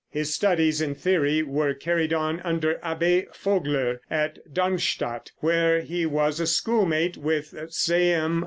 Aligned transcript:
His 0.09 0.33
studies 0.33 0.81
in 0.81 0.95
theory 0.95 1.43
were 1.43 1.75
carried 1.75 2.11
on 2.11 2.39
under 2.39 2.73
Abbé 2.83 3.27
Vogler, 3.37 4.01
at 4.09 4.39
Darmstadt, 4.51 5.29
where 5.41 5.81
he 5.81 6.07
was 6.07 6.39
a 6.39 6.47
schoolmate 6.47 7.17
with 7.17 7.53
C.M. 7.71 8.39